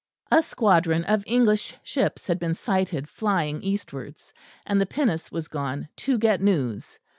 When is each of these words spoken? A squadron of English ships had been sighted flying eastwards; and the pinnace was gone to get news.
A 0.31 0.41
squadron 0.41 1.03
of 1.03 1.23
English 1.27 1.75
ships 1.83 2.25
had 2.25 2.39
been 2.39 2.55
sighted 2.55 3.07
flying 3.07 3.61
eastwards; 3.61 4.33
and 4.65 4.81
the 4.81 4.87
pinnace 4.87 5.31
was 5.31 5.47
gone 5.47 5.89
to 5.97 6.17
get 6.17 6.41
news. 6.41 6.97